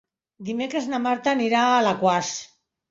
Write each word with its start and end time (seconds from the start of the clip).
Divendres 0.47 0.89
na 0.95 1.01
Marta 1.05 1.33
anirà 1.39 1.63
a 1.69 1.79
Alaquàs. 1.85 2.37